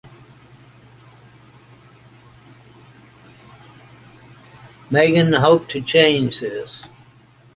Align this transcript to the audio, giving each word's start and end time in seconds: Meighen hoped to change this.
Meighen 4.89 5.31
hoped 5.41 5.69
to 5.69 5.79
change 5.81 6.39
this. 6.39 6.85